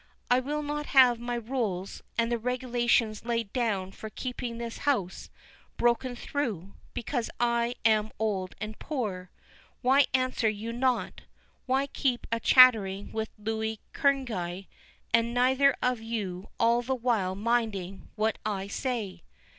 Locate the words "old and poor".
8.17-9.29